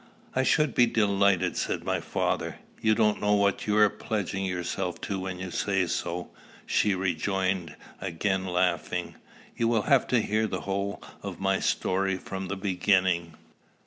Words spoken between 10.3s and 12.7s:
the whole of my story from the